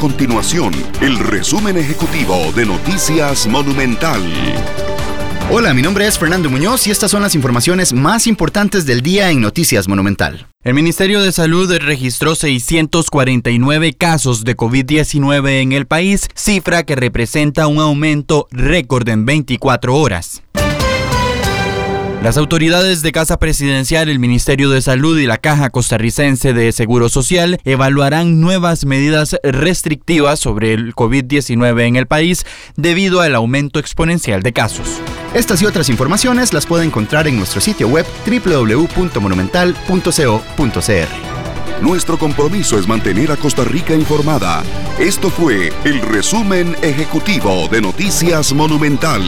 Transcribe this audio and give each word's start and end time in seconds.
continuación 0.00 0.72
el 1.02 1.18
resumen 1.18 1.76
ejecutivo 1.76 2.50
de 2.56 2.64
Noticias 2.64 3.46
Monumental. 3.46 4.18
Hola, 5.50 5.74
mi 5.74 5.82
nombre 5.82 6.06
es 6.06 6.18
Fernando 6.18 6.48
Muñoz 6.48 6.86
y 6.86 6.90
estas 6.90 7.10
son 7.10 7.20
las 7.20 7.34
informaciones 7.34 7.92
más 7.92 8.26
importantes 8.26 8.86
del 8.86 9.02
día 9.02 9.30
en 9.30 9.42
Noticias 9.42 9.88
Monumental. 9.88 10.46
El 10.64 10.72
Ministerio 10.72 11.20
de 11.20 11.32
Salud 11.32 11.70
registró 11.82 12.34
649 12.34 13.92
casos 13.92 14.44
de 14.44 14.56
COVID-19 14.56 15.60
en 15.60 15.72
el 15.72 15.86
país, 15.86 16.28
cifra 16.34 16.84
que 16.84 16.96
representa 16.96 17.66
un 17.66 17.78
aumento 17.78 18.48
récord 18.52 19.06
en 19.10 19.26
24 19.26 19.94
horas. 19.94 20.42
Las 22.22 22.36
autoridades 22.36 23.00
de 23.00 23.12
Casa 23.12 23.38
Presidencial, 23.38 24.10
el 24.10 24.18
Ministerio 24.18 24.68
de 24.68 24.82
Salud 24.82 25.18
y 25.18 25.24
la 25.24 25.38
Caja 25.38 25.70
Costarricense 25.70 26.52
de 26.52 26.70
Seguro 26.70 27.08
Social 27.08 27.58
evaluarán 27.64 28.42
nuevas 28.42 28.84
medidas 28.84 29.36
restrictivas 29.42 30.38
sobre 30.38 30.74
el 30.74 30.94
COVID-19 30.94 31.86
en 31.88 31.96
el 31.96 32.04
país 32.06 32.44
debido 32.76 33.22
al 33.22 33.34
aumento 33.34 33.78
exponencial 33.78 34.42
de 34.42 34.52
casos. 34.52 35.00
Estas 35.32 35.62
y 35.62 35.66
otras 35.66 35.88
informaciones 35.88 36.52
las 36.52 36.66
puede 36.66 36.84
encontrar 36.84 37.26
en 37.26 37.38
nuestro 37.38 37.62
sitio 37.62 37.88
web 37.88 38.04
www.monumental.co.cr. 38.26 41.08
Nuestro 41.80 42.18
compromiso 42.18 42.78
es 42.78 42.86
mantener 42.86 43.32
a 43.32 43.36
Costa 43.38 43.64
Rica 43.64 43.94
informada. 43.94 44.62
Esto 44.98 45.30
fue 45.30 45.72
el 45.86 45.98
resumen 46.02 46.76
ejecutivo 46.82 47.66
de 47.68 47.80
Noticias 47.80 48.52
Monumental. 48.52 49.22